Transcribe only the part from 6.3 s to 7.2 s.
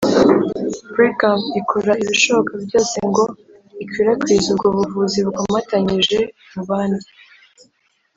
mu bandi